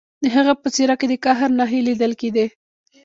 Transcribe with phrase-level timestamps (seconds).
[0.23, 2.45] د هغه په څیره کې د قهر نښې لیدل کیدې